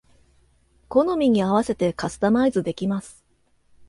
[0.89, 3.23] 好みに合わせてカスタマイズできます